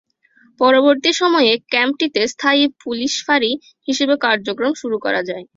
পরবর্তী 0.59 1.11
সময়ে 1.13 1.51
ক্যাম্পটিতে 1.71 2.21
স্থায়ী 2.27 2.63
পুলিশ 2.83 3.13
ফাঁড়ি 3.25 3.51
হিসেবে 3.87 4.15
কার্যক্রম 4.25 4.71
শুরু 4.81 4.97
করা 5.05 5.21
হয়। 5.29 5.45